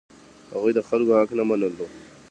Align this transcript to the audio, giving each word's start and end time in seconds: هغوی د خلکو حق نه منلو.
هغوی 0.53 0.71
د 0.75 0.79
خلکو 0.87 1.11
حق 1.19 1.29
نه 1.39 1.43
منلو. 1.49 1.85